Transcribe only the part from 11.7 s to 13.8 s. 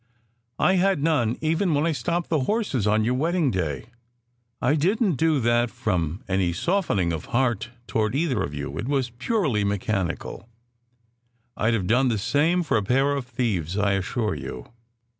have done the same for a pair of thieves,